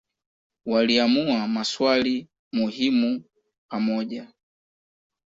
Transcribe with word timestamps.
Waliamua 0.65 1.47
maswali 1.47 2.27
muhimu 2.51 3.23
pamoja. 3.69 4.33